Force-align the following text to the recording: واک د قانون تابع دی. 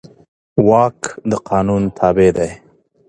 واک 0.67 0.99
د 1.29 1.31
قانون 1.49 1.83
تابع 1.97 2.29
دی. 2.37 2.51